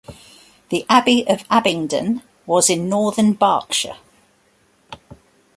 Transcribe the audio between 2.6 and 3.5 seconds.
in northern